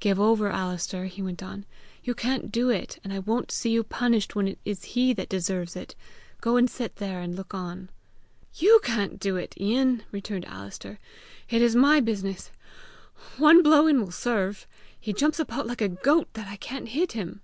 "Give 0.00 0.18
over, 0.18 0.48
Alister," 0.50 1.04
he 1.04 1.20
went 1.20 1.42
on. 1.42 1.66
"You 2.02 2.14
can't 2.14 2.50
do 2.50 2.70
it, 2.70 2.98
and 3.04 3.12
I 3.12 3.18
won't 3.18 3.50
see 3.52 3.68
you 3.70 3.84
punished 3.84 4.34
when 4.34 4.48
it 4.48 4.58
is 4.64 4.82
he 4.96 5.12
that 5.12 5.28
deserves 5.28 5.76
it. 5.76 5.94
Go 6.40 6.56
and 6.56 6.70
sit 6.70 6.96
there, 6.96 7.20
and 7.20 7.36
look 7.36 7.52
on." 7.52 7.90
"YOU 8.54 8.80
can't 8.82 9.20
do 9.20 9.36
it, 9.36 9.54
Ian!" 9.60 10.02
returned 10.10 10.46
Alister. 10.46 10.98
"It 11.50 11.60
is 11.60 11.76
my 11.76 12.00
business. 12.00 12.50
One 13.36 13.62
blow 13.62 13.86
in 13.86 14.00
will 14.00 14.10
serve. 14.10 14.66
He 14.98 15.12
jumps 15.12 15.38
about 15.38 15.66
like 15.66 15.82
a 15.82 15.88
goat 15.90 16.28
that 16.32 16.48
I 16.48 16.56
can't 16.56 16.88
hit 16.88 17.12
him!" 17.12 17.42